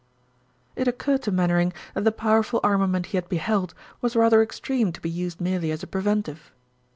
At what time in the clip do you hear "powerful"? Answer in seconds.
2.11-2.59